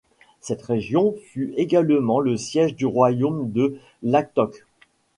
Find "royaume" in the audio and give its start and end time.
2.87-3.51